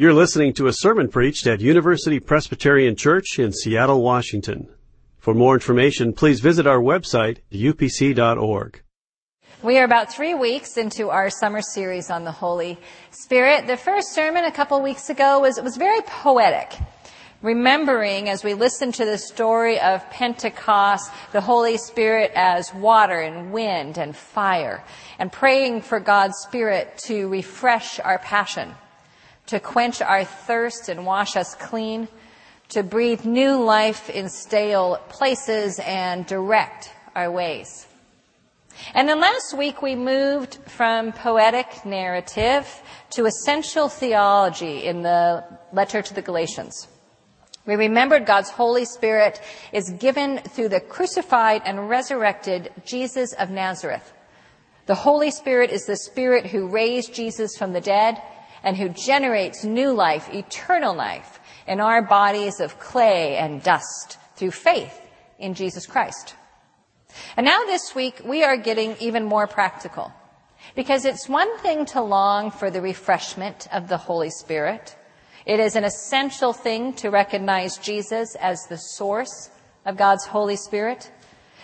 [0.00, 4.66] You're listening to a sermon preached at University Presbyterian Church in Seattle, Washington.
[5.18, 8.82] For more information, please visit our website, upc.org.
[9.62, 12.78] We are about three weeks into our summer series on the Holy
[13.10, 13.66] Spirit.
[13.66, 16.78] The first sermon a couple weeks ago was, was very poetic.
[17.42, 23.52] Remembering as we listen to the story of Pentecost, the Holy Spirit as water and
[23.52, 24.82] wind and fire,
[25.18, 28.74] and praying for God's Spirit to refresh our passion
[29.50, 32.06] to quench our thirst and wash us clean,
[32.68, 37.88] to breathe new life in stale places and direct our ways.
[38.94, 42.64] And then last week we moved from poetic narrative
[43.10, 46.86] to essential theology in the letter to the Galatians.
[47.66, 49.40] We remembered God's Holy Spirit
[49.72, 54.12] is given through the crucified and resurrected Jesus of Nazareth.
[54.86, 58.22] The Holy Spirit is the Spirit who raised Jesus from the dead
[58.62, 64.50] and who generates new life, eternal life, in our bodies of clay and dust through
[64.50, 65.00] faith
[65.38, 66.34] in Jesus Christ.
[67.36, 70.12] And now this week, we are getting even more practical.
[70.74, 74.96] Because it's one thing to long for the refreshment of the Holy Spirit.
[75.46, 79.50] It is an essential thing to recognize Jesus as the source
[79.84, 81.10] of God's Holy Spirit.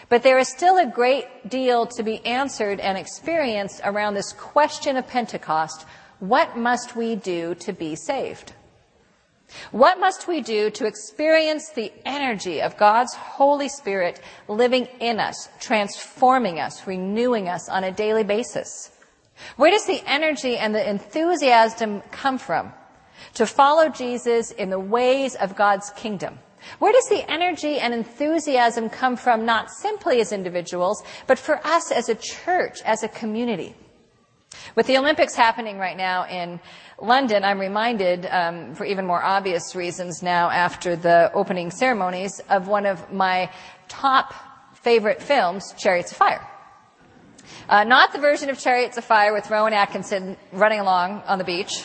[0.08, 4.96] But there is still a great deal to be answered and experienced around this question
[4.96, 5.84] of Pentecost
[6.20, 8.52] what must we do to be saved?
[9.70, 15.48] What must we do to experience the energy of God's Holy Spirit living in us,
[15.60, 18.90] transforming us, renewing us on a daily basis?
[19.56, 22.72] Where does the energy and the enthusiasm come from
[23.34, 26.38] to follow Jesus in the ways of God's kingdom?
[26.78, 31.92] Where does the energy and enthusiasm come from not simply as individuals, but for us
[31.92, 33.76] as a church, as a community?
[34.74, 36.60] With the Olympics happening right now in
[37.00, 42.68] London, I'm reminded, um, for even more obvious reasons now after the opening ceremonies, of
[42.68, 43.50] one of my
[43.88, 44.34] top
[44.74, 46.46] favorite films, Chariots of Fire.
[47.68, 51.44] Uh, not the version of Chariots of Fire with Rowan Atkinson running along on the
[51.44, 51.84] beach,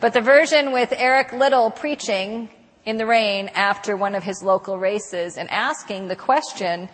[0.00, 2.48] but the version with Eric Liddell preaching
[2.84, 6.88] in the rain after one of his local races and asking the question,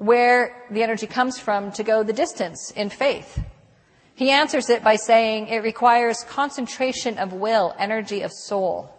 [0.00, 3.38] where the energy comes from to go the distance in faith.
[4.14, 8.90] He answers it by saying it requires concentration of will, energy of soul.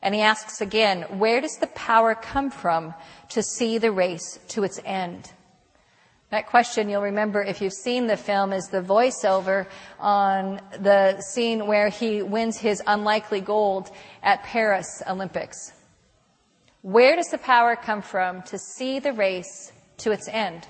[0.00, 2.94] And he asks again, where does the power come from
[3.30, 5.32] to see the race to its end?
[6.30, 9.66] That question you'll remember if you've seen the film is the voiceover
[9.98, 13.90] on the scene where he wins his unlikely gold
[14.22, 15.72] at Paris Olympics.
[16.82, 20.66] Where does the power come from to see the race to its end?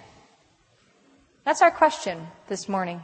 [1.44, 3.02] That's our question this morning.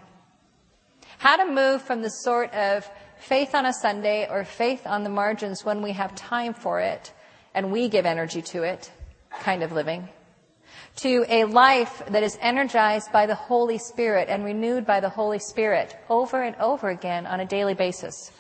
[1.19, 5.11] How to move from the sort of faith on a Sunday or faith on the
[5.11, 7.13] margins when we have time for it
[7.55, 8.91] and we give energy to it
[9.41, 10.09] kind of living
[10.97, 15.39] to a life that is energized by the Holy Spirit and renewed by the Holy
[15.39, 18.31] Spirit over and over again on a daily basis.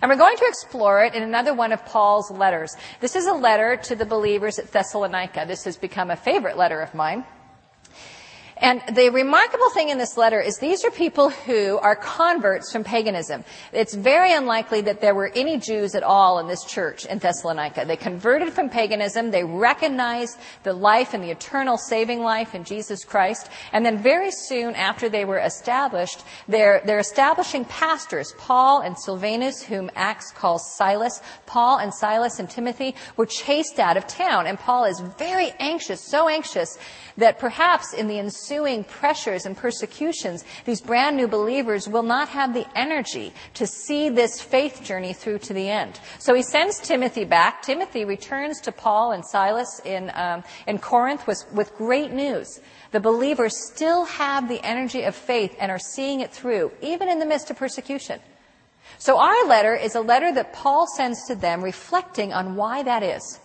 [0.00, 2.76] And we're going to explore it in another one of Paul's letters.
[3.00, 5.44] This is a letter to the believers at Thessalonica.
[5.46, 7.24] This has become a favorite letter of mine.
[8.56, 12.84] And the remarkable thing in this letter is these are people who are converts from
[12.84, 13.44] paganism.
[13.72, 17.84] It's very unlikely that there were any Jews at all in this church in Thessalonica.
[17.84, 19.32] They converted from paganism.
[19.32, 23.48] They recognized the life and the eternal saving life in Jesus Christ.
[23.72, 29.62] And then very soon after they were established, they're, they're establishing pastors, Paul and Silvanus,
[29.64, 31.20] whom Acts calls Silas.
[31.46, 34.46] Paul and Silas and Timothy were chased out of town.
[34.46, 36.78] And Paul is very anxious, so anxious
[37.16, 38.44] that perhaps in the ensuing
[38.84, 44.40] pressures and persecutions, these brand new believers will not have the energy to see this
[44.40, 46.00] faith journey through to the end.
[46.18, 47.62] So he sends Timothy back.
[47.62, 52.60] Timothy returns to Paul and Silas in, um, in Corinth with, with great news.
[52.92, 57.18] The believers still have the energy of faith and are seeing it through, even in
[57.18, 58.20] the midst of persecution.
[58.98, 63.02] So our letter is a letter that Paul sends to them reflecting on why that
[63.02, 63.40] is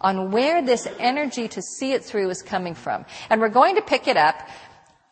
[0.00, 3.04] on where this energy to see it through is coming from.
[3.28, 4.48] And we're going to pick it up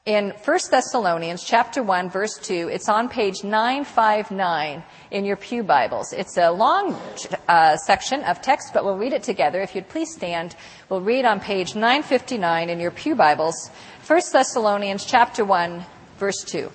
[0.06, 2.70] in 1 Thessalonians chapter 1 verse 2.
[2.72, 6.14] It's on page 959 in your Pew Bibles.
[6.14, 6.98] It's a long
[7.46, 9.60] uh, section of text, but we'll read it together.
[9.60, 10.56] If you'd please stand,
[10.88, 13.70] we'll read on page 959 in your Pew Bibles,
[14.06, 15.84] 1 Thessalonians chapter 1
[16.18, 16.70] verse 2.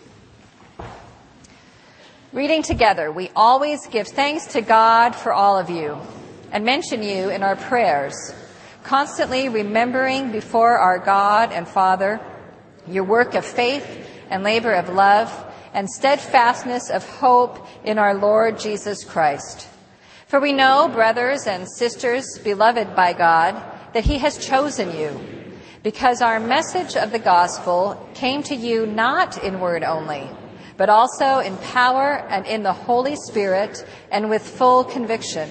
[2.33, 6.00] Reading together, we always give thanks to God for all of you
[6.54, 8.14] and mention you in our prayers,
[8.84, 12.22] constantly remembering before our God and Father
[12.88, 15.34] your work of faith and labor of love
[15.74, 19.68] and steadfastness of hope in our Lord Jesus Christ.
[20.28, 23.62] For we know, brothers and sisters, beloved by God,
[23.94, 25.20] that He has chosen you,
[25.82, 30.30] because our message of the gospel came to you not in word only,
[30.78, 35.50] but also in power and in the Holy Spirit and with full conviction.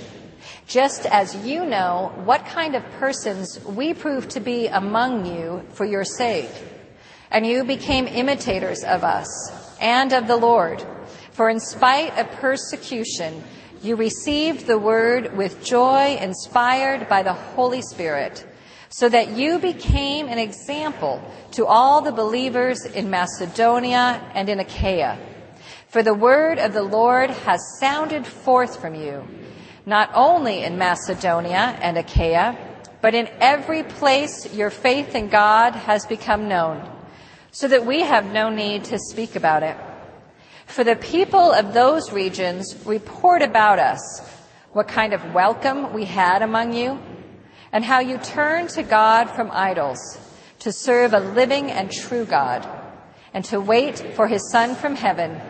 [0.72, 5.84] Just as you know what kind of persons we proved to be among you for
[5.84, 6.48] your sake.
[7.30, 9.28] And you became imitators of us
[9.82, 10.82] and of the Lord.
[11.32, 13.44] For in spite of persecution,
[13.82, 18.46] you received the word with joy inspired by the Holy Spirit,
[18.88, 25.18] so that you became an example to all the believers in Macedonia and in Achaia.
[25.88, 29.22] For the word of the Lord has sounded forth from you,
[29.84, 32.56] not only in Macedonia and Achaia,
[33.00, 36.88] but in every place your faith in God has become known,
[37.50, 39.76] so that we have no need to speak about it.
[40.66, 44.20] For the people of those regions report about us
[44.72, 46.98] what kind of welcome we had among you,
[47.72, 49.98] and how you turned to God from idols
[50.60, 52.66] to serve a living and true God,
[53.34, 55.40] and to wait for his Son from heaven,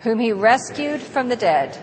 [0.00, 1.78] whom he rescued from the dead,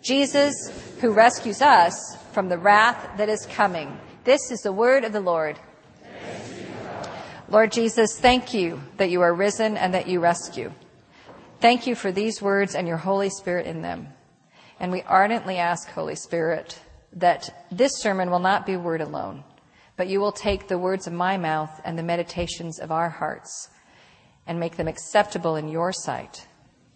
[0.00, 0.54] Jesus,
[1.00, 3.98] who rescues us from the wrath that is coming.
[4.24, 5.58] This is the word of the Lord.
[7.48, 10.72] Lord Jesus, thank you that you are risen and that you rescue.
[11.60, 14.08] Thank you for these words and your Holy Spirit in them.
[14.78, 16.78] And we ardently ask, Holy Spirit,
[17.14, 19.44] that this sermon will not be word alone,
[19.96, 23.70] but you will take the words of my mouth and the meditations of our hearts
[24.46, 26.46] and make them acceptable in your sight.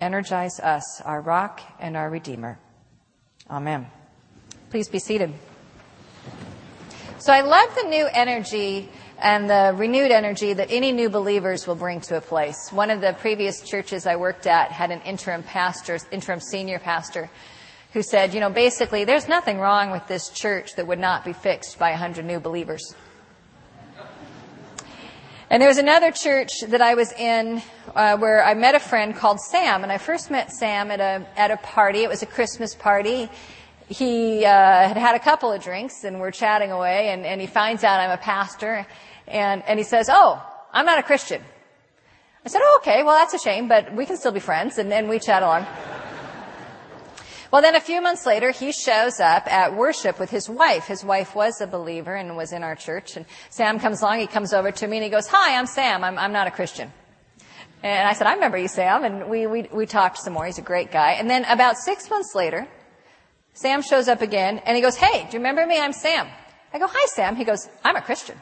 [0.00, 2.58] Energize us, our rock and our redeemer.
[3.52, 3.86] Amen.
[4.70, 5.30] Please be seated.
[7.18, 8.88] So I love the new energy
[9.20, 12.72] and the renewed energy that any new believers will bring to a place.
[12.72, 17.30] One of the previous churches I worked at had an interim pastor, interim senior pastor,
[17.92, 21.34] who said, you know, basically, there's nothing wrong with this church that would not be
[21.34, 22.94] fixed by a hundred new believers.
[25.52, 27.60] And there was another church that I was in
[27.94, 31.26] uh, where I met a friend called Sam, and I first met Sam at a
[31.36, 32.04] at a party.
[32.04, 33.28] It was a Christmas party.
[33.86, 37.46] He uh, had had a couple of drinks, and we're chatting away, and, and he
[37.46, 38.86] finds out I'm a pastor,
[39.28, 41.42] and, and he says, Oh, I'm not a Christian.
[42.46, 44.78] I said, Oh, okay, well, that's a shame, but we can still be friends.
[44.78, 45.66] And then we chat along.
[47.52, 50.86] Well, then a few months later, he shows up at worship with his wife.
[50.86, 53.14] His wife was a believer and was in our church.
[53.18, 56.02] And Sam comes along, he comes over to me and he goes, Hi, I'm Sam.
[56.02, 56.90] I'm, I'm not a Christian.
[57.82, 59.04] And I said, I remember you, Sam.
[59.04, 60.46] And we, we, we talked some more.
[60.46, 61.12] He's a great guy.
[61.12, 62.66] And then about six months later,
[63.52, 65.78] Sam shows up again and he goes, Hey, do you remember me?
[65.78, 66.28] I'm Sam.
[66.72, 67.36] I go, Hi, Sam.
[67.36, 68.40] He goes, I'm a Christian.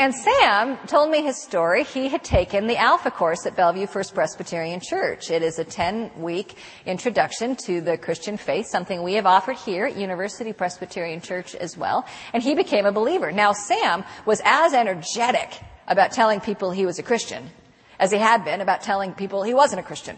[0.00, 1.84] And Sam told me his story.
[1.84, 5.30] He had taken the Alpha course at Bellevue First Presbyterian Church.
[5.30, 6.54] It is a 10 week
[6.86, 11.76] introduction to the Christian faith, something we have offered here at University Presbyterian Church as
[11.76, 12.06] well.
[12.32, 13.30] And he became a believer.
[13.30, 17.50] Now, Sam was as energetic about telling people he was a Christian
[17.98, 20.16] as he had been about telling people he wasn't a Christian.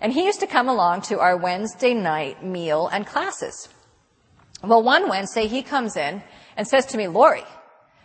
[0.00, 3.68] And he used to come along to our Wednesday night meal and classes.
[4.64, 6.24] Well, one Wednesday he comes in
[6.56, 7.44] and says to me, Lori,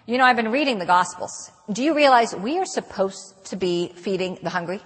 [0.05, 1.51] you know, I've been reading the Gospels.
[1.71, 4.81] Do you realize we are supposed to be feeding the hungry?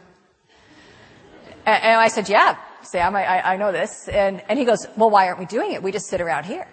[1.66, 4.08] And I said, yeah, Sam, I, I know this.
[4.08, 5.84] And, and he goes, well, why aren't we doing it?
[5.84, 6.68] We just sit around here.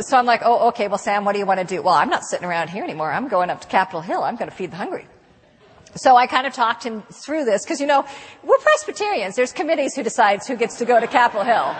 [0.00, 1.80] So I'm like, oh, okay, well, Sam, what do you want to do?
[1.80, 3.12] Well, I'm not sitting around here anymore.
[3.12, 4.22] I'm going up to Capitol Hill.
[4.22, 5.06] I'm going to feed the hungry.
[5.94, 8.04] So I kind of talked him through this because, you know,
[8.42, 9.36] we're Presbyterians.
[9.36, 11.74] There's committees who decides who gets to go to Capitol Hill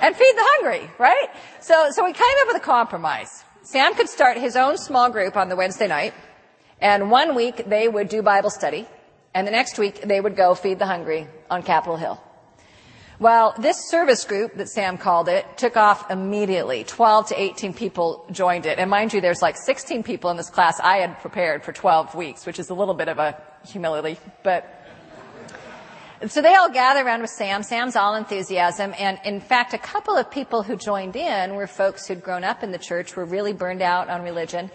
[0.00, 1.28] and feed the hungry, right?
[1.60, 3.44] So, so we came up with a compromise.
[3.62, 6.14] Sam could start his own small group on the Wednesday night,
[6.80, 8.86] and one week they would do Bible study,
[9.34, 12.22] and the next week they would go feed the hungry on Capitol Hill.
[13.20, 16.84] Well, this service group that Sam called it took off immediately.
[16.84, 18.78] 12 to 18 people joined it.
[18.78, 22.14] And mind you, there's like 16 people in this class I had prepared for 12
[22.14, 24.77] weeks, which is a little bit of a humility, but
[26.26, 27.62] so they all gather around with Sam.
[27.62, 28.92] Sam's all enthusiasm.
[28.98, 32.62] And in fact, a couple of people who joined in were folks who'd grown up
[32.62, 34.70] in the church, were really burned out on religion,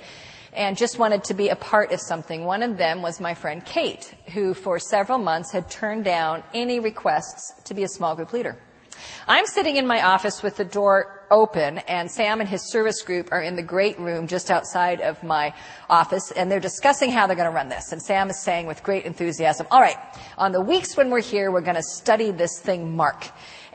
[0.54, 2.46] and just wanted to be a part of something.
[2.46, 6.80] One of them was my friend Kate, who for several months had turned down any
[6.80, 8.58] requests to be a small group leader.
[9.28, 13.32] I'm sitting in my office with the door open and Sam and his service group
[13.32, 15.54] are in the great room just outside of my
[15.90, 17.92] office and they're discussing how they're going to run this.
[17.92, 19.98] And Sam is saying with great enthusiasm, all right,
[20.38, 23.26] on the weeks when we're here, we're going to study this thing Mark.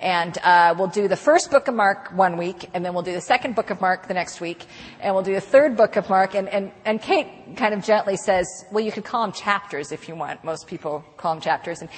[0.01, 3.13] And uh, we'll do the first book of Mark one week, and then we'll do
[3.13, 4.65] the second book of Mark the next week,
[5.01, 6.37] and we'll do the third book of Mark.
[6.37, 10.09] And, and, and Kate kind of gently says, well, you could call them chapters if
[10.09, 10.45] you want.
[10.45, 11.81] Most people call them chapters.
[11.81, 11.91] And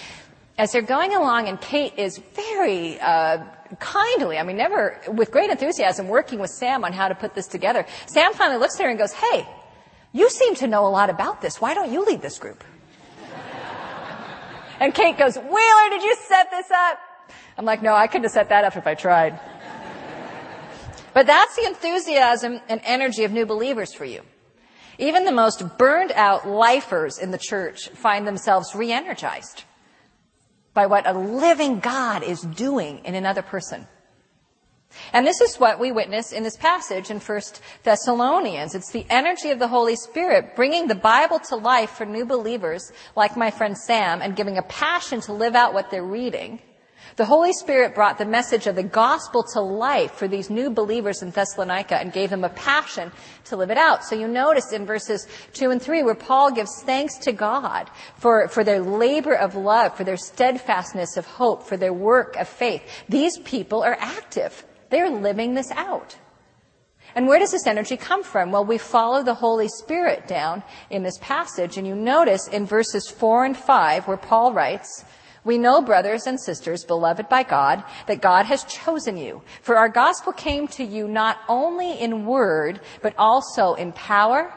[0.59, 3.45] as they're going along, and Kate is very uh,
[3.78, 7.47] kindly, I mean, never, with great enthusiasm, working with Sam on how to put this
[7.47, 7.87] together.
[8.07, 9.47] Sam finally looks at her and goes, hey,
[10.12, 11.61] you seem to know a lot about this.
[11.61, 12.64] Why don't you lead this group?
[14.80, 16.99] and Kate goes, Wheeler, did you set this up?
[17.57, 19.38] I'm like, no, I couldn't have set that up if I tried.
[21.14, 24.23] but that's the enthusiasm and energy of new believers for you.
[24.99, 29.64] Even the most burned out lifers in the church find themselves re-energized
[30.74, 33.86] by what a living God is doing in another person.
[35.12, 37.40] And this is what we witness in this passage in 1
[37.84, 38.74] Thessalonians.
[38.74, 42.90] It's the energy of the Holy Spirit bringing the Bible to life for new believers
[43.14, 46.60] like my friend Sam and giving a passion to live out what they're reading.
[47.16, 51.22] The Holy Spirit brought the message of the gospel to life for these new believers
[51.22, 53.12] in Thessalonica and gave them a passion
[53.46, 54.04] to live it out.
[54.04, 58.48] So you notice in verses 2 and 3 where Paul gives thanks to God for,
[58.48, 62.82] for their labor of love, for their steadfastness of hope, for their work of faith.
[63.08, 64.64] These people are active.
[64.90, 66.16] They're living this out.
[67.14, 68.52] And where does this energy come from?
[68.52, 73.08] Well, we follow the Holy Spirit down in this passage, and you notice in verses
[73.08, 75.04] 4 and 5 where Paul writes,
[75.44, 79.42] we know, brothers and sisters, beloved by God, that God has chosen you.
[79.62, 84.52] For our gospel came to you not only in word, but also in power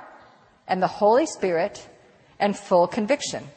[0.67, 1.87] and the Holy Spirit
[2.39, 3.47] and full conviction.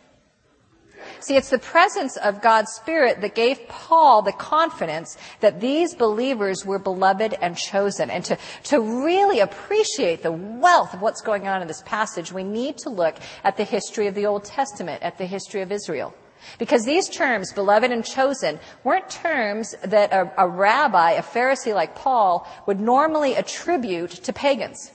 [1.20, 6.64] See, it's the presence of God's Spirit that gave Paul the confidence that these believers
[6.64, 8.10] were beloved and chosen.
[8.10, 12.44] And to, to really appreciate the wealth of what's going on in this passage, we
[12.44, 16.14] need to look at the history of the Old Testament, at the history of Israel.
[16.58, 21.94] Because these terms, beloved and chosen, weren't terms that a, a rabbi, a Pharisee like
[21.94, 24.92] Paul, would normally attribute to pagans.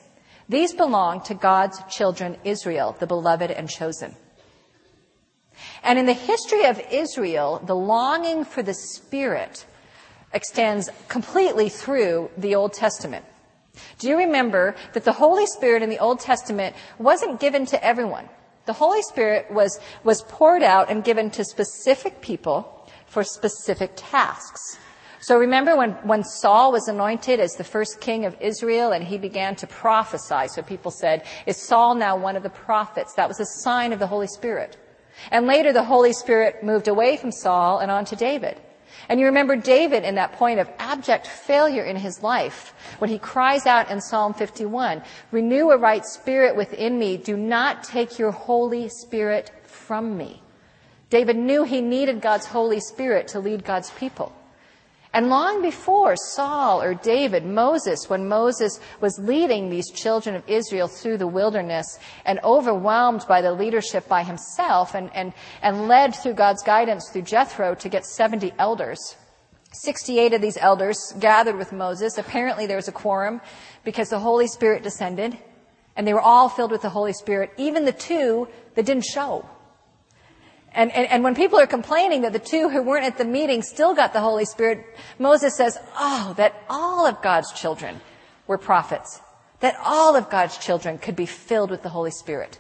[0.50, 4.16] These belong to God's children, Israel, the beloved and chosen.
[5.84, 9.66] And in the history of Israel, the longing for the Spirit
[10.34, 13.26] extends completely through the Old Testament.
[14.00, 18.28] Do you remember that the Holy Spirit in the Old Testament wasn't given to everyone?
[18.72, 24.80] The Holy Spirit was, was poured out and given to specific people for specific tasks.
[25.20, 29.18] So remember when, when Saul was anointed as the first king of Israel and he
[29.18, 30.48] began to prophesy.
[30.48, 33.14] So people said, is Saul now one of the prophets?
[33.16, 34.78] That was a sign of the Holy Spirit.
[35.32, 38.58] And later the Holy Spirit moved away from Saul and on to David.
[39.12, 43.20] And you remember David in that point of abject failure in his life when he
[43.20, 47.18] cries out in Psalm 51, renew a right spirit within me.
[47.18, 50.42] Do not take your Holy Spirit from me.
[51.10, 54.32] David knew he needed God's Holy Spirit to lead God's people.
[55.14, 60.88] And long before Saul or David, Moses, when Moses was leading these children of Israel
[60.88, 66.36] through the wilderness and overwhelmed by the leadership by himself and, and, and led through
[66.36, 69.18] God's guidance through Jethro to get 70 elders.
[69.74, 72.18] 68 of these elders gathered with Moses.
[72.18, 73.42] Apparently there was a quorum
[73.84, 75.38] because the Holy Spirit descended
[75.98, 79.46] and they were all filled with the Holy Spirit, even the two that didn't show.
[80.74, 83.62] And, and, and, when people are complaining that the two who weren't at the meeting
[83.62, 84.86] still got the Holy Spirit,
[85.20, 88.00] Moses says, oh, that all of God's children
[88.48, 89.20] were prophets.
[89.60, 92.58] That all of God's children could be filled with the Holy Spirit.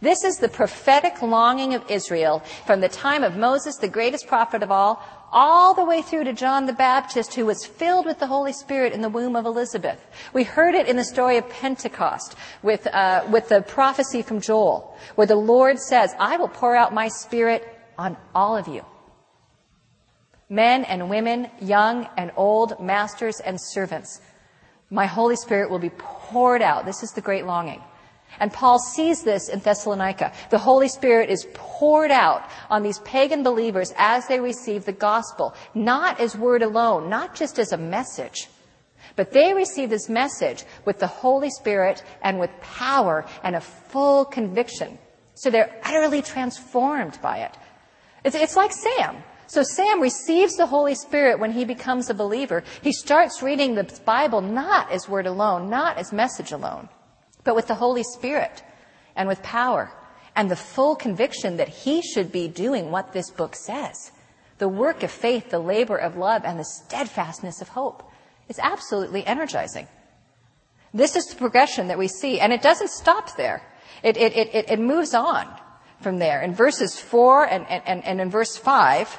[0.00, 4.62] This is the prophetic longing of Israel from the time of Moses, the greatest prophet
[4.62, 8.26] of all, all the way through to John the Baptist, who was filled with the
[8.26, 10.04] Holy Spirit in the womb of Elizabeth.
[10.32, 14.96] We heard it in the story of Pentecost with, uh, with the prophecy from Joel,
[15.14, 18.84] where the Lord says, I will pour out my Spirit on all of you.
[20.48, 24.20] Men and women, young and old, masters and servants.
[24.90, 26.84] My Holy Spirit will be poured out.
[26.84, 27.82] This is the great longing.
[28.40, 30.32] And Paul sees this in Thessalonica.
[30.50, 35.54] The Holy Spirit is poured out on these pagan believers as they receive the gospel,
[35.74, 38.48] not as word alone, not just as a message,
[39.16, 44.24] but they receive this message with the Holy Spirit and with power and a full
[44.24, 44.98] conviction.
[45.34, 47.54] So they're utterly transformed by it.
[48.24, 49.16] It's, it's like Sam.
[49.46, 52.64] So Sam receives the Holy Spirit when he becomes a believer.
[52.80, 56.88] He starts reading the Bible not as word alone, not as message alone
[57.44, 58.62] but with the Holy Spirit
[59.16, 59.92] and with power
[60.34, 64.12] and the full conviction that he should be doing what this book says.
[64.58, 68.02] The work of faith, the labor of love, and the steadfastness of hope.
[68.48, 69.86] is absolutely energizing.
[70.94, 73.62] This is the progression that we see, and it doesn't stop there.
[74.02, 75.48] It, it, it, it moves on
[76.00, 76.42] from there.
[76.42, 79.18] In verses 4 and, and, and in verse 5,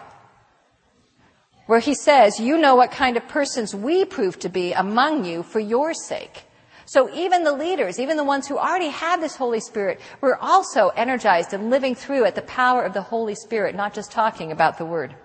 [1.65, 5.43] where he says, you know what kind of persons we prove to be among you
[5.43, 6.43] for your sake.
[6.85, 10.89] So even the leaders, even the ones who already have this Holy Spirit, were also
[10.89, 14.77] energized and living through at the power of the Holy Spirit, not just talking about
[14.77, 15.15] the Word.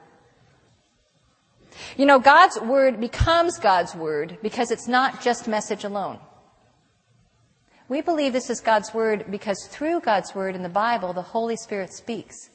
[1.97, 6.19] You know, God's Word becomes God's Word because it's not just message alone.
[7.89, 11.57] We believe this is God's Word because through God's Word in the Bible, the Holy
[11.57, 12.51] Spirit speaks.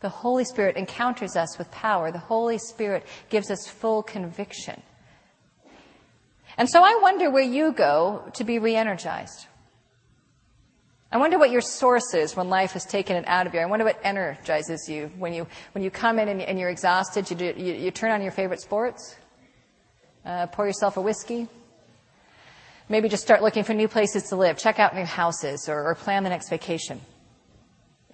[0.00, 2.12] The Holy Spirit encounters us with power.
[2.12, 4.82] The Holy Spirit gives us full conviction.
[6.58, 9.46] And so I wonder where you go to be re-energized.
[11.10, 13.60] I wonder what your source is when life has taken it out of you.
[13.60, 17.30] I wonder what energizes you when you, when you come in and, and you're exhausted.
[17.30, 19.16] You, do, you, you, turn on your favorite sports,
[20.26, 21.46] uh, pour yourself a whiskey.
[22.90, 24.58] Maybe just start looking for new places to live.
[24.58, 27.00] Check out new houses or, or plan the next vacation.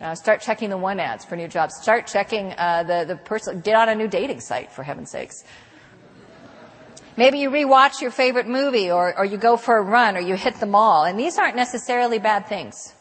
[0.00, 1.74] Uh, start checking the one ads for new jobs.
[1.80, 3.60] Start checking uh, the the person.
[3.60, 5.44] Get on a new dating site for heaven's sakes.
[7.16, 10.34] Maybe you rewatch your favorite movie, or or you go for a run, or you
[10.34, 11.04] hit the mall.
[11.04, 12.94] And these aren't necessarily bad things.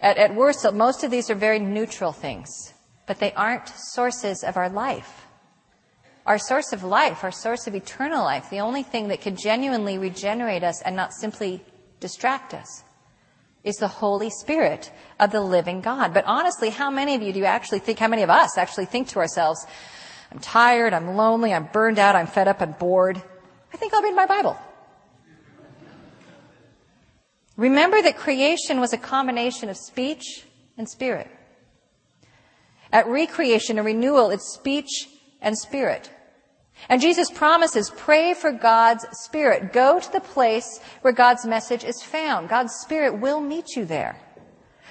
[0.00, 2.74] At, at worst, most of these are very neutral things,
[3.06, 5.26] but they aren't sources of our life.
[6.26, 9.96] Our source of life, our source of eternal life, the only thing that can genuinely
[9.96, 11.64] regenerate us and not simply
[12.00, 12.82] distract us
[13.62, 16.12] is the Holy Spirit of the living God.
[16.12, 18.86] But honestly, how many of you do you actually think, how many of us actually
[18.86, 19.66] think to ourselves,
[20.30, 23.22] I'm tired, I'm lonely, I'm burned out, I'm fed up and bored.
[23.72, 24.56] I think I'll read my Bible.
[27.56, 30.44] Remember that creation was a combination of speech
[30.76, 31.30] and spirit.
[32.92, 35.08] At recreation and renewal, it's speech
[35.40, 36.10] and spirit.
[36.88, 39.72] And Jesus promises, pray for God's Spirit.
[39.72, 42.48] Go to the place where God's message is found.
[42.48, 44.20] God's Spirit will meet you there.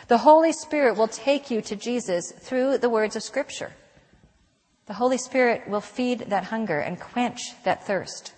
[0.08, 3.72] The Holy Spirit will take you to Jesus through the words of Scripture.
[4.88, 8.34] The Holy Spirit will feed that hunger and quench that thirst.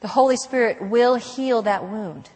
[0.00, 2.28] The Holy Spirit will heal that wound.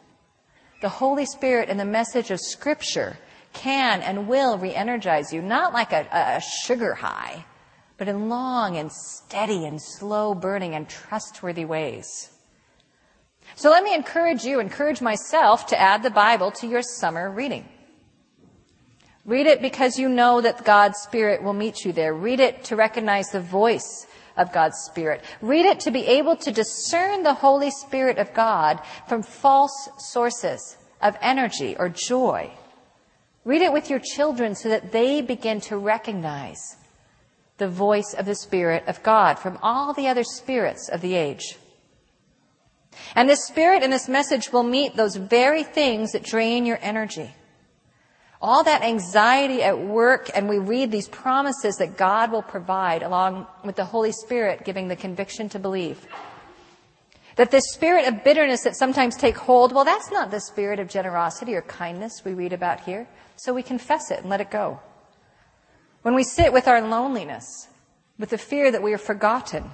[0.80, 3.18] The Holy Spirit and the message of Scripture
[3.52, 7.44] can and will re-energize you, not like a, a sugar high,
[7.96, 12.30] but in long and steady and slow burning and trustworthy ways.
[13.54, 17.68] So let me encourage you, encourage myself to add the Bible to your summer reading.
[19.24, 22.12] Read it because you know that God's Spirit will meet you there.
[22.12, 24.06] Read it to recognize the voice
[24.36, 25.22] of God's Spirit.
[25.40, 30.76] Read it to be able to discern the Holy Spirit of God from false sources
[31.00, 32.50] of energy or joy.
[33.44, 36.76] Read it with your children so that they begin to recognize
[37.56, 41.56] the voice of the Spirit of God from all the other spirits of the age.
[43.14, 47.32] And this Spirit and this message will meet those very things that drain your energy.
[48.44, 53.46] All that anxiety at work, and we read these promises that God will provide along
[53.64, 56.06] with the Holy Spirit giving the conviction to believe.
[57.36, 60.90] That this spirit of bitterness that sometimes take hold, well, that's not the spirit of
[60.90, 63.08] generosity or kindness we read about here.
[63.36, 64.78] So we confess it and let it go.
[66.02, 67.68] When we sit with our loneliness,
[68.18, 69.70] with the fear that we are forgotten,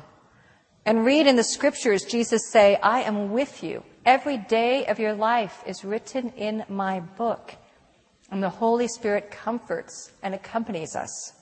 [0.86, 3.82] and read in the scriptures Jesus say, I am with you.
[4.06, 7.56] Every day of your life is written in my book.
[8.30, 11.32] And the Holy Spirit comforts and accompanies us.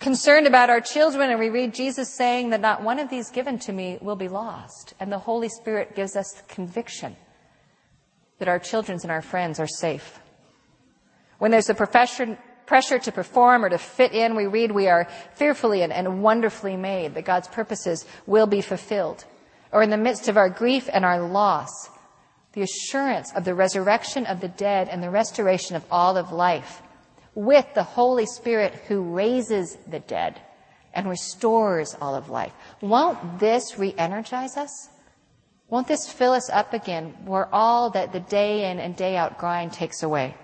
[0.00, 3.56] Concerned about our children, and we read Jesus saying that not one of these given
[3.60, 4.94] to me will be lost.
[4.98, 7.14] And the Holy Spirit gives us the conviction
[8.38, 10.18] that our children and our friends are safe.
[11.38, 15.06] When there's a profession, pressure to perform or to fit in, we read we are
[15.34, 19.24] fearfully and, and wonderfully made, that God's purposes will be fulfilled.
[19.70, 21.88] Or in the midst of our grief and our loss,
[22.52, 26.82] the assurance of the resurrection of the dead and the restoration of all of life
[27.34, 30.40] with the Holy Spirit who raises the dead
[30.92, 32.52] and restores all of life.
[32.80, 34.88] Won't this re-energize us?
[35.70, 39.38] Won't this fill us up again where all that the day in and day out
[39.38, 40.34] grind takes away?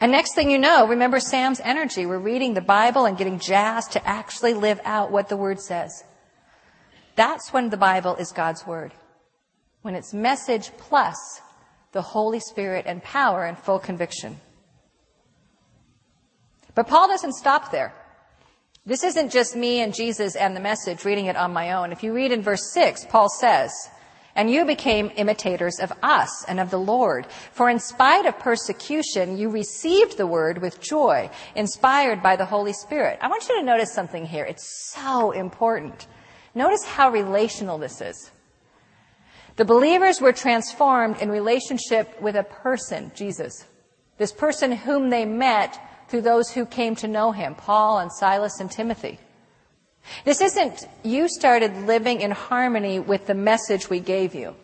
[0.00, 2.04] And next thing you know, remember Sam's energy.
[2.04, 6.02] We're reading the Bible and getting jazzed to actually live out what the Word says.
[7.14, 8.92] That's when the Bible is God's Word.
[9.82, 11.40] When it's message plus
[11.92, 14.38] the Holy Spirit and power and full conviction.
[16.74, 17.92] But Paul doesn't stop there.
[18.86, 21.92] This isn't just me and Jesus and the message reading it on my own.
[21.92, 23.70] If you read in verse 6, Paul says,
[24.34, 27.26] and you became imitators of us and of the Lord.
[27.52, 32.72] For in spite of persecution, you received the word with joy, inspired by the Holy
[32.72, 33.18] Spirit.
[33.20, 34.44] I want you to notice something here.
[34.44, 36.06] It's so important.
[36.54, 38.30] Notice how relational this is.
[39.58, 43.64] The believers were transformed in relationship with a person, Jesus.
[44.16, 48.60] This person whom they met through those who came to know him, Paul and Silas
[48.60, 49.18] and Timothy.
[50.24, 54.54] This isn't you started living in harmony with the message we gave you.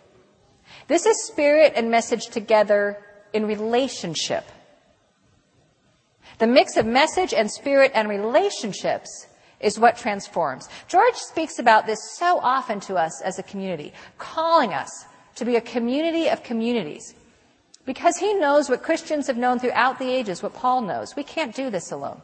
[0.86, 4.44] This is spirit and message together in relationship.
[6.38, 9.26] The mix of message and spirit and relationships
[9.64, 10.68] is what transforms.
[10.86, 15.56] George speaks about this so often to us as a community, calling us to be
[15.56, 17.14] a community of communities.
[17.86, 21.16] Because he knows what Christians have known throughout the ages, what Paul knows.
[21.16, 22.20] We can't do this alone.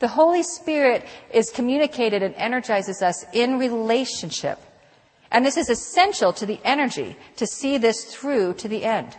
[0.00, 4.58] The Holy Spirit is communicated and energizes us in relationship.
[5.30, 9.16] And this is essential to the energy to see this through to the end.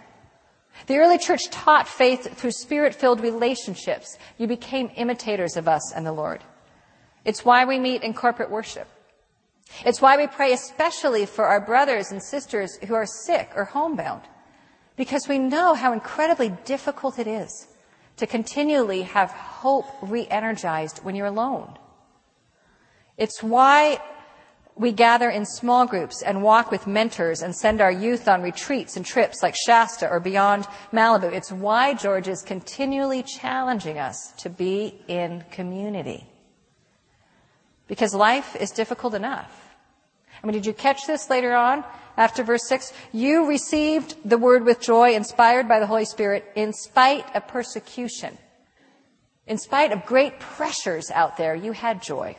[0.88, 4.18] The early church taught faith through spirit filled relationships.
[4.38, 6.42] You became imitators of us and the Lord.
[7.30, 8.88] It's why we meet in corporate worship.
[9.86, 14.24] It's why we pray especially for our brothers and sisters who are sick or homebound.
[14.96, 17.68] Because we know how incredibly difficult it is
[18.18, 21.78] to continually have hope re-energized when you're alone.
[23.16, 24.02] It's why
[24.76, 28.98] we gather in small groups and walk with mentors and send our youth on retreats
[28.98, 31.32] and trips like Shasta or beyond Malibu.
[31.32, 36.29] It's why George is continually challenging us to be in community.
[37.90, 39.76] Because life is difficult enough.
[40.42, 41.84] I mean, did you catch this later on
[42.16, 42.94] after verse 6?
[43.12, 48.38] You received the word with joy, inspired by the Holy Spirit, in spite of persecution.
[49.48, 52.38] In spite of great pressures out there, you had joy.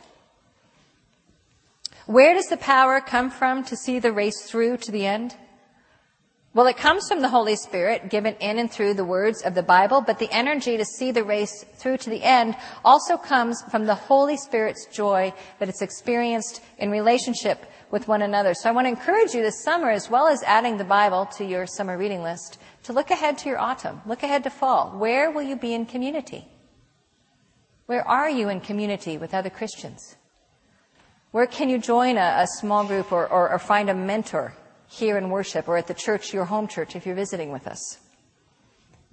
[2.07, 5.35] Where does the power come from to see the race through to the end?
[6.53, 9.63] Well, it comes from the Holy Spirit given in and through the words of the
[9.63, 13.85] Bible, but the energy to see the race through to the end also comes from
[13.85, 18.53] the Holy Spirit's joy that it's experienced in relationship with one another.
[18.53, 21.45] So I want to encourage you this summer, as well as adding the Bible to
[21.45, 24.01] your summer reading list, to look ahead to your autumn.
[24.05, 24.91] Look ahead to fall.
[24.97, 26.49] Where will you be in community?
[27.85, 30.17] Where are you in community with other Christians?
[31.31, 34.53] Where can you join a, a small group or, or, or find a mentor
[34.91, 37.97] here in worship or at the church, your home church, if you're visiting with us?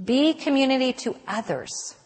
[0.02, 1.96] Be community to others.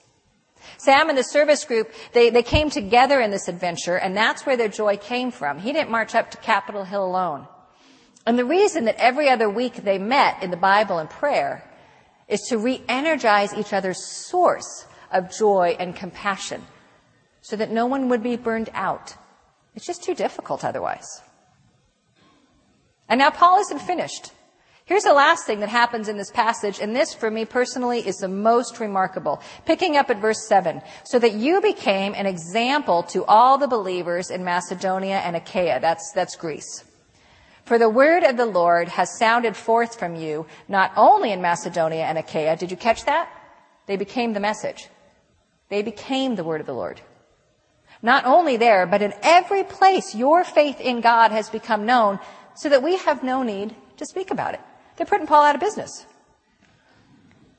[0.78, 4.56] Sam and the service group, they, they came together in this adventure, and that's where
[4.56, 5.58] their joy came from.
[5.58, 7.46] He didn't march up to Capitol Hill alone.
[8.24, 11.68] And the reason that every other week they met in the Bible and prayer
[12.28, 16.62] is to re-energize each other's source of joy and compassion
[17.40, 19.16] so that no one would be burned out
[19.74, 21.22] it's just too difficult otherwise.
[23.12, 24.33] And now Paul isn't finished.
[24.87, 28.16] Here's the last thing that happens in this passage, and this for me personally is
[28.16, 29.42] the most remarkable.
[29.66, 34.31] Picking up at verse 7, so that you became an example to all the believers
[34.31, 35.79] in Macedonia and Achaia.
[35.79, 36.85] That's, that's Greece.
[37.66, 42.05] For the word of the Lord has sounded forth from you, not only in Macedonia
[42.05, 42.57] and Achaia.
[42.57, 43.29] Did you catch that?
[43.85, 44.88] They became the message.
[45.68, 47.03] They became the word of the Lord.
[48.01, 52.18] Not only there, but in every place your faith in God has become known
[52.54, 54.60] so that we have no need to speak about it.
[54.96, 56.06] They're putting Paul out of business.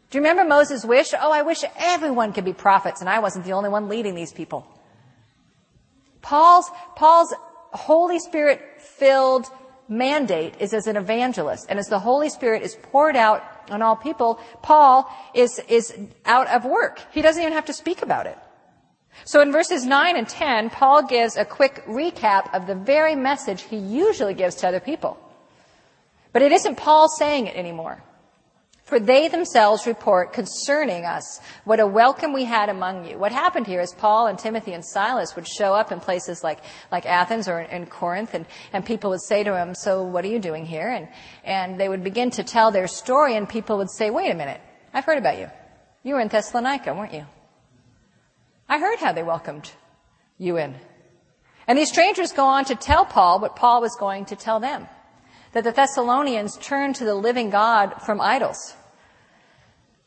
[0.09, 1.13] Do you remember Moses' wish?
[1.19, 4.31] Oh, I wish everyone could be prophets and I wasn't the only one leading these
[4.31, 4.67] people.
[6.21, 7.33] Paul's, Paul's
[7.71, 9.47] Holy Spirit filled
[9.89, 11.65] mandate is as an evangelist.
[11.69, 16.47] And as the Holy Spirit is poured out on all people, Paul is, is out
[16.47, 16.99] of work.
[17.11, 18.37] He doesn't even have to speak about it.
[19.25, 23.61] So in verses 9 and 10, Paul gives a quick recap of the very message
[23.63, 25.17] he usually gives to other people.
[26.33, 28.03] But it isn't Paul saying it anymore.
[28.83, 33.17] For they themselves report concerning us what a welcome we had among you.
[33.17, 36.59] What happened here is Paul and Timothy and Silas would show up in places like,
[36.91, 40.27] like Athens or in Corinth and, and people would say to him, so what are
[40.27, 40.89] you doing here?
[40.89, 41.07] And,
[41.45, 44.59] and they would begin to tell their story and people would say, wait a minute,
[44.93, 45.49] I've heard about you.
[46.03, 47.25] You were in Thessalonica, weren't you?
[48.67, 49.71] I heard how they welcomed
[50.37, 50.75] you in.
[51.67, 54.87] And these strangers go on to tell Paul what Paul was going to tell them.
[55.53, 58.75] That the Thessalonians turned to the living God from idols.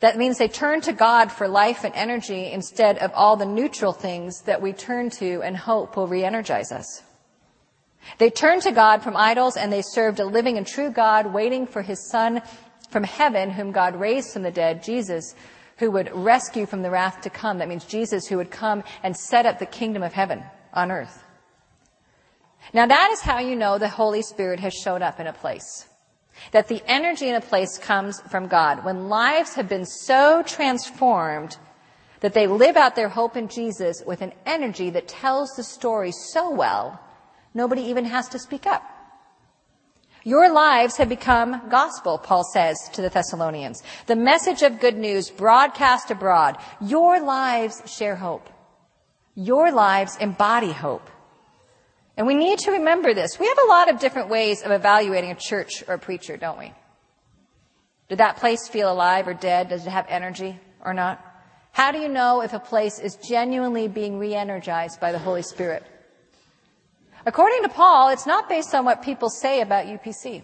[0.01, 3.92] That means they turn to God for life and energy instead of all the neutral
[3.92, 7.03] things that we turn to and hope will re-energize us.
[8.19, 11.66] They turned to God from idols and they served a living and true God waiting
[11.66, 12.42] for his son
[12.90, 15.35] from heaven whom God raised from the dead, Jesus,
[15.79, 17.59] who would rescue from the wrath to come.
[17.59, 21.23] That means Jesus who would come and set up the kingdom of heaven on earth.
[22.73, 25.87] Now that is how you know the Holy Spirit has showed up in a place.
[26.53, 28.85] That the energy in a place comes from God.
[28.85, 31.57] When lives have been so transformed
[32.21, 36.12] that they live out their hope in Jesus with an energy that tells the story
[36.12, 37.01] so well,
[37.55, 38.83] nobody even has to speak up.
[40.27, 43.85] Your lives have become gospel, Paul says to the Thessalonians.
[44.09, 46.57] The message of good news broadcast abroad.
[46.81, 48.51] Your lives share hope.
[49.37, 51.09] Your lives embody hope.
[52.17, 53.39] And we need to remember this.
[53.39, 56.59] We have a lot of different ways of evaluating a church or a preacher, don't
[56.59, 56.75] we?
[58.09, 59.69] Did that place feel alive or dead?
[59.69, 61.25] Does it have energy or not?
[61.71, 65.87] How do you know if a place is genuinely being re-energized by the Holy Spirit?
[67.27, 70.43] According to Paul, it's not based on what people say about UPC.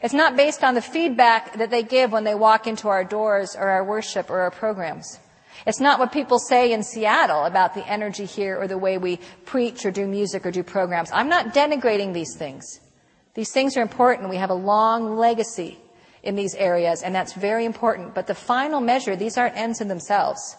[0.00, 3.56] It's not based on the feedback that they give when they walk into our doors
[3.58, 5.18] or our worship or our programs.
[5.66, 9.18] It's not what people say in Seattle about the energy here or the way we
[9.44, 11.10] preach or do music or do programs.
[11.12, 12.80] I'm not denigrating these things.
[13.34, 14.30] These things are important.
[14.30, 15.78] We have a long legacy
[16.22, 18.14] in these areas, and that's very important.
[18.14, 20.56] But the final measure, these aren't ends in themselves.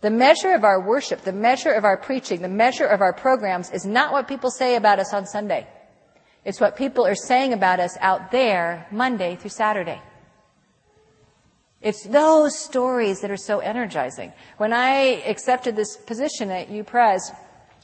[0.00, 3.70] The measure of our worship, the measure of our preaching, the measure of our programs
[3.70, 5.66] is not what people say about us on Sunday.
[6.44, 10.00] It's what people are saying about us out there Monday through Saturday.
[11.80, 14.32] It's those stories that are so energizing.
[14.56, 17.20] When I accepted this position at UPres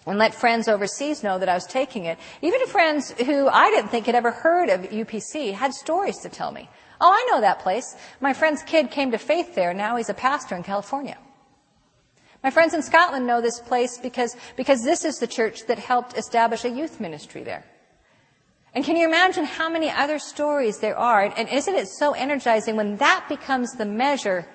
[0.07, 3.91] and let friends overseas know that I was taking it, even friends who I didn't
[3.91, 6.69] think had ever heard of UPC had stories to tell me.
[7.01, 7.97] Oh, I know that place.
[8.21, 9.75] My friend's kid came to faith there.
[9.75, 11.19] Now he's a pastor in California.
[12.45, 16.15] My friends in Scotland know this place because, because this is the church that helped
[16.19, 17.65] establish a youth ministry there.
[18.75, 21.23] And can you imagine how many other stories there are?
[21.23, 24.47] And isn't it so energizing when that becomes the measure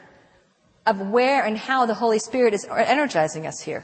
[0.85, 3.83] of where and how the Holy Spirit is energizing us here?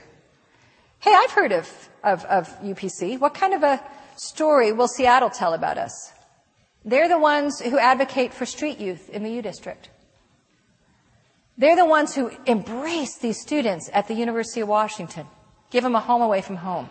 [0.99, 3.19] Hey, I've heard of, of, of UPC.
[3.19, 3.83] What kind of a
[4.17, 6.13] story will Seattle tell about us?
[6.83, 9.89] They're the ones who advocate for street youth in the U District.
[11.57, 15.25] They're the ones who embrace these students at the University of Washington,
[15.69, 16.89] give them a home away from home.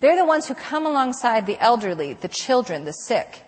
[0.00, 3.44] They're the ones who come alongside the elderly, the children, the sick.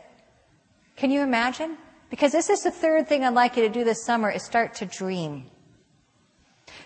[0.97, 1.77] Can you imagine?
[2.09, 4.75] Because this is the third thing I'd like you to do this summer is start
[4.75, 5.51] to dream.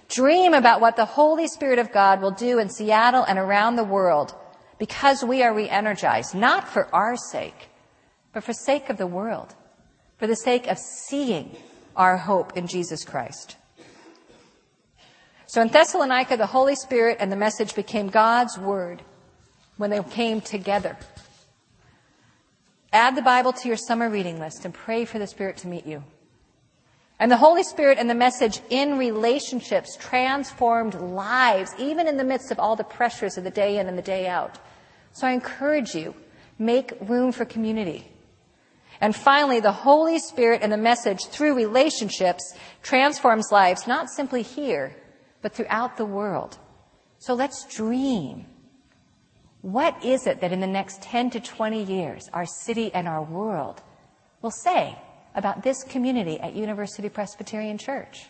[0.09, 3.85] Dream about what the Holy Spirit of God will do in Seattle and around the
[3.85, 4.35] world
[4.79, 7.69] because we are re-energized, not for our sake,
[8.33, 9.55] but for sake of the world,
[10.17, 11.55] for the sake of seeing
[11.99, 13.57] our hope in Jesus Christ.
[15.47, 19.03] So in Thessalonica, the Holy Spirit and the message became God's Word
[19.77, 20.97] when they came together.
[22.93, 25.85] Add the Bible to your summer reading list and pray for the Spirit to meet
[25.85, 26.05] you.
[27.19, 32.53] And the Holy Spirit and the message in relationships transformed lives, even in the midst
[32.53, 34.59] of all the pressures of the day in and the day out.
[35.13, 36.15] So I encourage you,
[36.59, 38.09] make room for community.
[39.01, 44.97] And finally, the Holy Spirit and the message through relationships transforms lives, not simply here,
[45.41, 46.59] but throughout the world.
[47.19, 48.47] So let's dream
[49.63, 53.23] what is it that in the next 10 to 20 years our city and our
[53.23, 53.83] world
[54.41, 54.97] will say
[55.35, 58.27] about this community at University Presbyterian Church?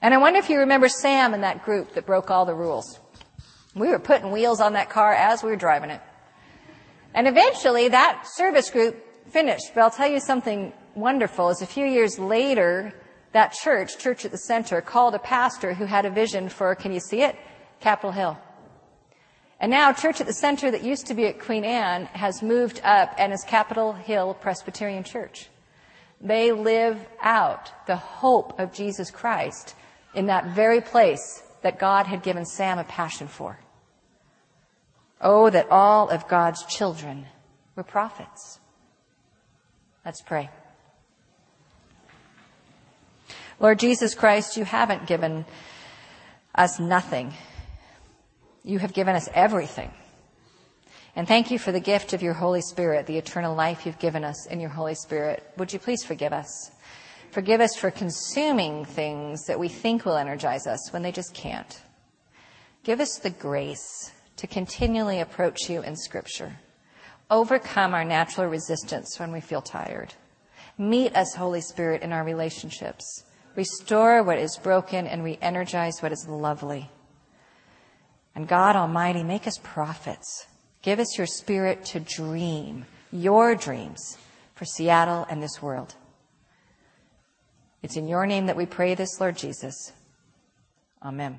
[0.00, 2.98] And I wonder if you remember Sam and that group that broke all the rules.
[3.74, 6.00] We were putting wheels on that car as we were driving it.
[7.14, 8.96] And eventually that service group
[9.30, 9.72] finished.
[9.74, 12.94] But I'll tell you something wonderful is a few years later,
[13.32, 16.92] that church, Church at the Center, called a pastor who had a vision for, can
[16.92, 17.36] you see it?
[17.80, 18.38] Capitol Hill.
[19.58, 22.80] And now Church at the Center that used to be at Queen Anne has moved
[22.84, 25.48] up and is Capitol Hill Presbyterian Church.
[26.20, 29.74] They live out the hope of Jesus Christ
[30.14, 33.58] in that very place that God had given Sam a passion for.
[35.22, 37.26] Oh, that all of God's children
[37.76, 38.58] were prophets.
[40.04, 40.50] Let's pray.
[43.60, 45.44] Lord Jesus Christ, you haven't given
[46.54, 47.32] us nothing.
[48.64, 49.92] You have given us everything.
[51.14, 54.24] And thank you for the gift of your Holy Spirit, the eternal life you've given
[54.24, 55.46] us in your Holy Spirit.
[55.58, 56.72] Would you please forgive us?
[57.30, 61.80] Forgive us for consuming things that we think will energize us when they just can't.
[62.82, 64.10] Give us the grace
[64.42, 66.58] to continually approach you in Scripture.
[67.30, 70.14] Overcome our natural resistance when we feel tired.
[70.76, 73.22] Meet us, Holy Spirit, in our relationships.
[73.54, 76.90] Restore what is broken and re energize what is lovely.
[78.34, 80.48] And God Almighty, make us prophets.
[80.82, 84.18] Give us your spirit to dream your dreams
[84.56, 85.94] for Seattle and this world.
[87.80, 89.92] It's in your name that we pray this, Lord Jesus.
[91.00, 91.38] Amen.